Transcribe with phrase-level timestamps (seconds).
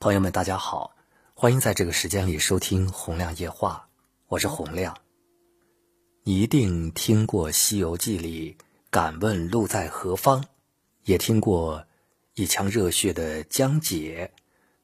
[0.00, 0.94] 朋友们，大家好，
[1.34, 3.88] 欢迎在这个时间里收听《洪亮夜话》，
[4.28, 4.96] 我是洪亮。
[6.22, 8.56] 你一定听过《西游记》里
[8.90, 10.44] “敢问路在何方”，
[11.02, 11.84] 也听过
[12.34, 14.32] 一腔热血的江姐，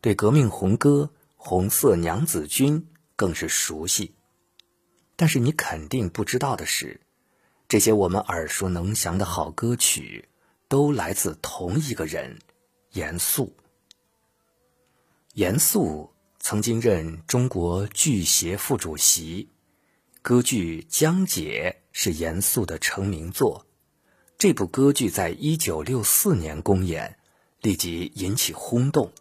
[0.01, 2.81] 对革命红歌《红色娘子军》
[3.15, 4.17] 更是熟悉。
[5.15, 7.01] 但是你肯定不知道的是，
[7.69, 10.29] 这些我们耳熟能详的好歌曲，
[10.67, 12.41] 都来自同一个人——
[12.95, 13.55] 严肃。
[15.35, 19.49] 严肃曾经任中国剧协副主席，
[20.23, 23.67] 歌剧《江姐》是严肃的成名作。
[24.39, 27.19] 这部歌剧在一九六四年公演，
[27.63, 29.13] 立即引起轰动。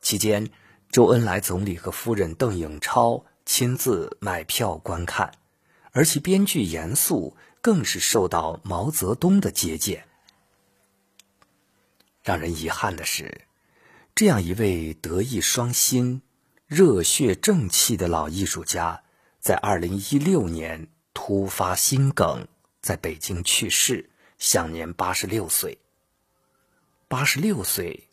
[0.00, 0.48] 期间，
[0.92, 5.32] 周恩来总理和夫人邓颖超亲自买票观看，
[5.90, 10.06] 而其编剧严肃更是受到毛泽东的接见。
[12.22, 13.48] 让人遗憾的是。
[14.14, 16.20] 这样一位德艺双馨、
[16.66, 19.02] 热血正气的老艺术家，
[19.40, 22.46] 在二零一六年突发心梗，
[22.82, 25.78] 在北京去世，享年八十六岁。
[27.08, 28.08] 八十六岁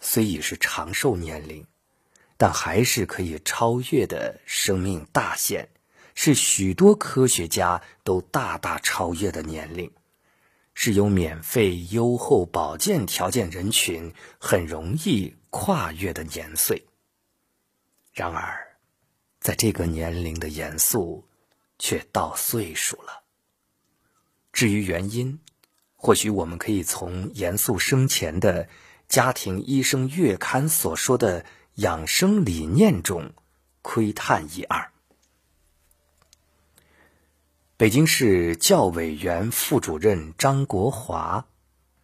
[0.00, 1.66] 虽已是长寿年龄，
[2.36, 5.70] 但还是可以超越的生命大限，
[6.14, 9.90] 是许多科学家都大大超越的年龄。
[10.80, 16.86] 是有免费优厚保健条件人群很容易跨越的年岁。
[18.12, 18.78] 然而，
[19.40, 21.26] 在这个年龄的严肃，
[21.80, 23.24] 却到岁数了。
[24.52, 25.40] 至于原因，
[25.96, 28.64] 或许我们可以从严肃生前的
[29.08, 33.32] 《家庭医生月刊》所说的养生理念中
[33.82, 34.92] 窥探一二。
[37.78, 41.46] 北京市教委原副主任张国华，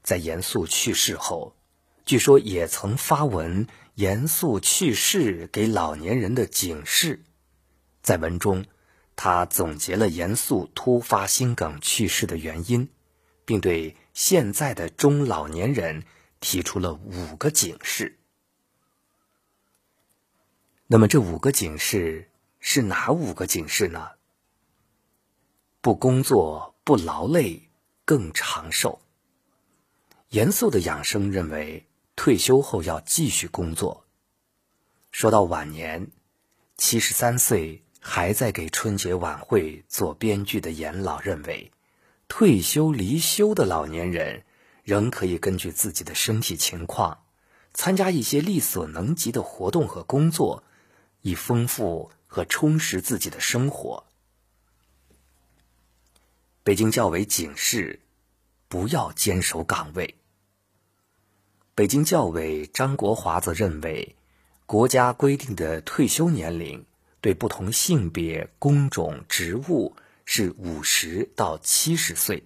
[0.05, 1.57] 在严肃去世后，
[2.05, 3.67] 据说也曾发文
[3.97, 7.25] 严肃去世给老年人的警示。
[8.03, 8.67] 在文中，
[9.17, 12.89] 他总结了严肃突发心梗去世的原因，
[13.45, 16.05] 并对现在的中老年人
[16.39, 18.17] 提出了五个警示。
[20.87, 24.11] 那么，这五个警示是哪五个警示呢？
[25.85, 27.69] 不工作不劳累
[28.07, 29.03] 更长寿。
[30.31, 31.87] 严肃的养生认为，
[32.17, 34.07] 退休后要继续工作。
[35.11, 36.11] 说到晚年，
[36.79, 41.71] 七十三岁还在给春节晚会做编剧的严老认为，
[42.29, 44.43] 退休离休的老年人
[44.85, 47.25] 仍可以根据自己的身体情况，
[47.75, 50.65] 参加一些力所能及的活动和工作，
[51.21, 54.07] 以丰富和充实自己的生活。
[56.65, 58.01] 北京教委警示：
[58.69, 60.15] 不要坚守岗位。
[61.75, 64.17] 北京教委张国华则认为，
[64.65, 66.83] 国家规定的退休年龄
[67.21, 69.95] 对不同性别、工种、职务
[70.25, 72.43] 是五十到七十岁，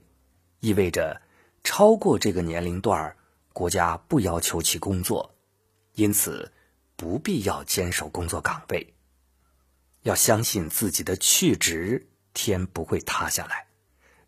[0.59, 1.23] 意味着
[1.63, 3.15] 超过这个年龄段
[3.53, 5.33] 国家不要求其工作，
[5.95, 6.51] 因此
[6.97, 8.95] 不必要坚守工作岗位。
[10.03, 13.68] 要相信自己的去职，天不会塌下来。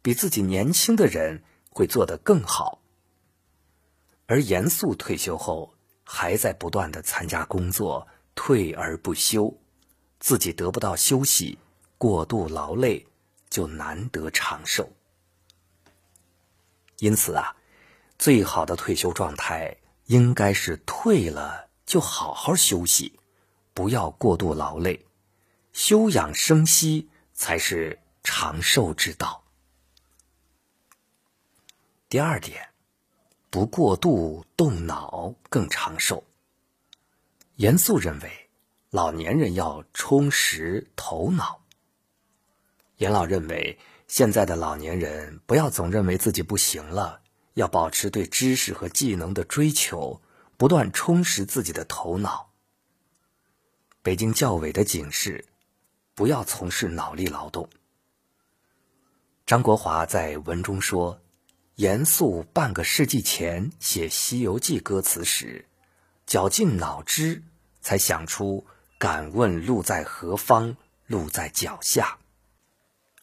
[0.03, 2.81] 比自己年轻的人会做得更好，
[4.27, 5.75] 而严肃退休后
[6.05, 9.55] 还在不断的参加工作，退而不休，
[10.19, 11.59] 自己得不到休息，
[11.99, 13.07] 过度劳累
[13.49, 14.91] 就难得长寿。
[16.99, 17.57] 因此啊，
[18.19, 23.19] 最好的退休状态应该是退了就好好休息，
[23.75, 25.07] 不要过度劳累，
[25.73, 29.40] 休养生息才是长寿之道。
[32.11, 32.69] 第二点，
[33.51, 36.25] 不过度动脑更长寿。
[37.55, 38.51] 严肃认为，
[38.91, 41.63] 老年人要充实头脑。
[42.97, 43.79] 严老认为，
[44.09, 47.23] 现在的老年人不要总认为自己不行了，
[47.55, 50.21] 要保持对知识和技能的追求，
[50.57, 52.51] 不断充实自己的头脑。
[54.03, 55.45] 北京教委的警示：
[56.17, 57.71] 不要从事脑力劳动。
[59.47, 61.17] 张国华在文中说。
[61.81, 65.65] 严肃半个世纪前写《西游记》歌词时，
[66.27, 67.43] 绞尽脑汁
[67.81, 68.67] 才想出
[69.01, 72.19] “敢问路在何方，路在脚下”。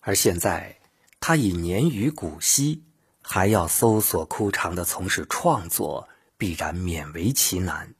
[0.01, 0.80] 而现在，
[1.19, 2.83] 他已年逾古稀，
[3.21, 7.94] 还要搜索枯肠的从事创作，必然勉为其难。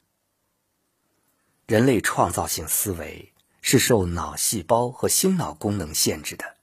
[1.68, 3.32] 人类创造性思维
[3.62, 6.56] 是受脑细胞和心脑功能限制的。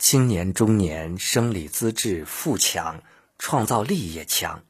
[0.00, 3.00] 青年、中年生理资质富强。
[3.44, 4.64] 创造力也强，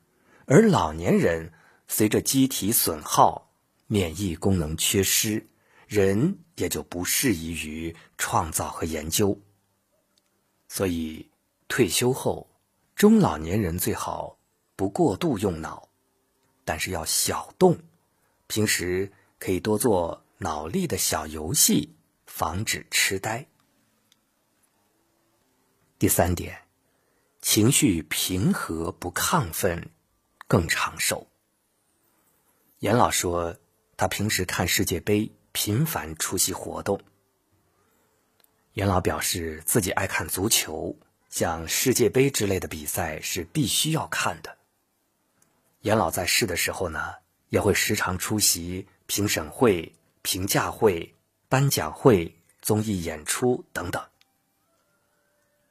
[0.46, 1.52] 而老年人
[1.88, 3.52] 随着机体损耗，
[3.86, 5.46] 免疫功能缺失，
[5.86, 9.38] 人也就不适宜于创造和研究。
[10.68, 11.30] 所以，
[11.68, 12.48] 退休后，
[12.96, 14.38] 中老年人最好
[14.74, 15.90] 不过度用脑，
[16.64, 17.78] 但是要小动，
[18.46, 21.94] 平时可以多做脑力的小游戏，
[22.24, 23.46] 防止痴呆。
[25.98, 26.61] 第三点，
[27.42, 29.90] 情绪平和不亢奋，
[30.46, 31.26] 更长寿。
[32.78, 33.56] 严老说，
[33.96, 37.02] 他平时看世界杯，频繁出席活动。
[38.74, 40.96] 严老表示自己爱看足球，
[41.28, 44.56] 像世界杯之类的比赛是必须要看的。
[45.80, 47.16] 严老在世的时候呢，
[47.48, 49.92] 也会时常出席评审会、
[50.22, 51.12] 评价会、
[51.48, 54.02] 颁奖会、综艺演出等等。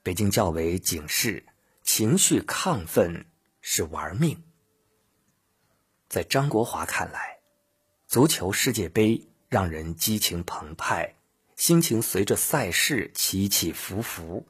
[0.03, 1.43] 北京教委警示：
[1.93, 3.25] 情绪亢奋
[3.59, 4.41] 是玩命。
[6.07, 7.39] 在张国华看来，
[8.07, 11.15] 足球世界杯让人激情澎湃。
[11.57, 14.47] 心情随着赛事起起伏伏，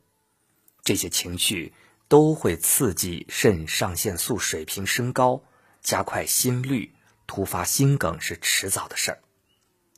[0.83, 1.73] 这些情绪
[2.07, 5.41] 都会刺激肾上腺素水平升高，
[5.81, 6.93] 加快心率，
[7.25, 9.19] 突发心梗是迟早的事儿。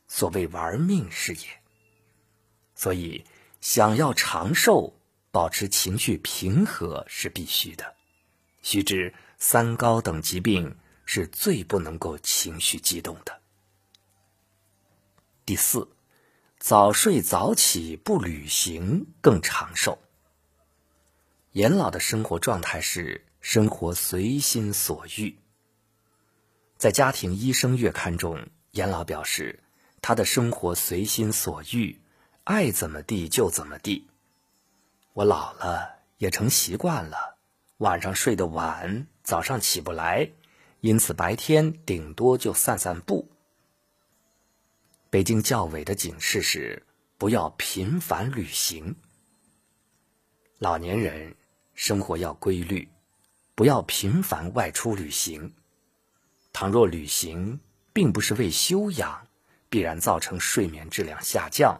[0.07, 1.61] 所谓玩命是也。
[2.73, 3.25] 所以，
[3.59, 4.97] 想要长寿，
[5.33, 7.95] 保持情绪平和是必须的。
[8.61, 13.41] 须知三高等疾病是最不能够情绪激动的。
[15.45, 15.89] 第四。
[16.59, 19.99] 早睡早起不旅行更长寿。
[21.51, 25.37] 严老的生活状态是生活随心所欲。
[26.77, 29.61] 在家庭医生月刊中，严老表示
[30.01, 31.99] 他的生活随心所欲，
[32.45, 34.07] 爱怎么地就怎么地。
[35.13, 37.37] 我老了也成习惯了，
[37.77, 40.31] 晚上睡得晚，早上起不来，
[40.81, 43.29] 因此白天顶多就散散步。
[45.11, 46.81] 北京教委的警示是：
[47.19, 48.95] 不要频繁旅行。
[50.57, 51.35] 老年人
[51.75, 52.89] 生活要规律，
[53.53, 55.53] 不要频繁外出旅行。
[56.51, 57.59] 倘若旅行
[57.93, 59.27] 并不是为休养，
[59.69, 61.79] 必然造成睡眠质量下降，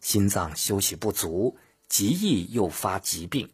[0.00, 1.56] 心脏休息不足，
[1.92, 3.50] 极易诱发疾病。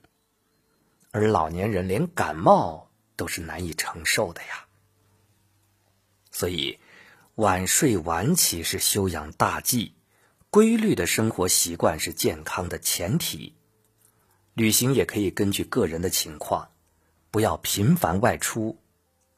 [1.11, 4.69] 而老年人连感冒都是难以承受的呀。
[6.31, 6.79] 所以。
[7.39, 9.95] 晚睡晚起是修养大忌，
[10.51, 13.55] 规律的生活习惯是健康的前提。
[14.55, 16.69] 旅行也可以根据个人的情况，
[17.31, 18.77] 不要频繁外出，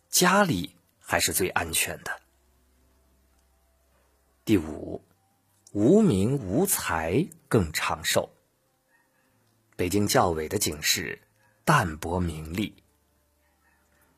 [0.08, 2.22] 家里还是最安全的。
[4.46, 5.04] 第五，
[5.72, 8.30] 无名无财更长寿。
[9.80, 11.22] 北京教委的警示：
[11.64, 12.74] 淡泊名利。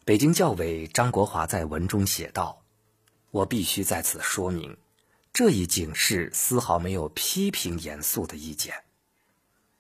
[0.05, 2.65] 北京教委张国华在文中写道。
[3.31, 4.77] 我必须在此说明，
[5.33, 8.83] 这一警示丝毫没有批评严肃的意见，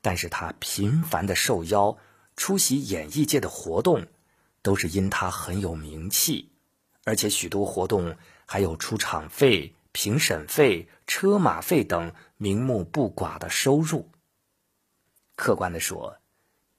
[0.01, 1.99] 但是他频繁的受邀
[2.37, 4.07] 出席演艺界的活动，
[4.63, 6.53] 都是因他很有名气，
[7.03, 14.12] 而且许多活动还有出场费、评审费、车马费等名目不寡的收入。
[15.43, 16.17] 客观的说，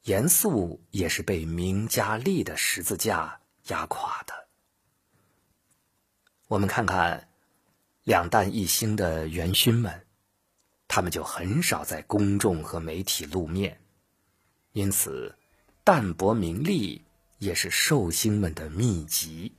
[0.04, 4.34] 严肃也是被名加利的十字架压垮的。
[6.48, 7.28] 我们看看
[8.06, 10.08] 两弹一星的元勋们，
[10.88, 13.82] 他们就很少在公众和媒体露面，
[14.72, 15.38] 因此
[15.84, 17.04] 淡泊名利
[17.40, 19.54] 也是寿星们的秘籍。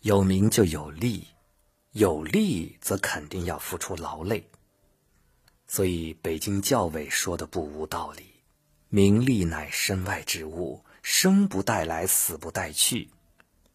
[0.00, 1.26] 有名就有利，
[1.90, 4.48] 有利则肯定要付出劳累，
[5.66, 8.24] 所以北京教委说的不无道理：
[8.88, 13.10] 名利乃身外之物，生不带来，死不带去。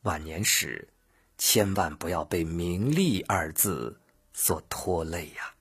[0.03, 0.87] 晚年时，
[1.37, 3.99] 千万不要被“名利”二字
[4.33, 5.53] 所拖累呀。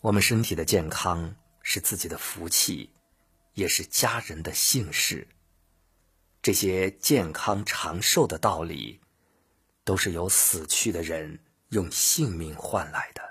[0.00, 2.90] 我们身体的健康是自己的福气，
[3.54, 5.26] 也是家人的幸事。
[6.40, 9.00] 这些健康长寿的道理，
[9.82, 11.40] 都是由死去的人
[11.70, 13.25] 用性命换来的。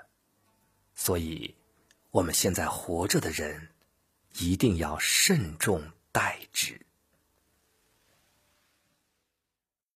[0.96, 1.54] 所以，
[2.10, 3.68] 我们现在活着的人，
[4.38, 6.85] 一定要慎重待之。